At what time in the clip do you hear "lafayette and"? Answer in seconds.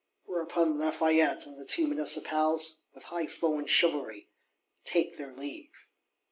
0.79-1.59